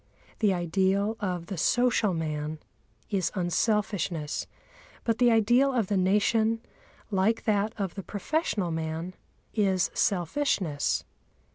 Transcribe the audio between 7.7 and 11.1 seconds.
of the professional man, is selfishness.